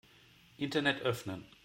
[0.57, 1.45] Internet öffnen.